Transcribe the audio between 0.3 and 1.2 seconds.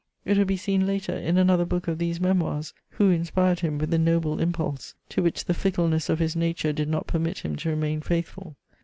will be seen later,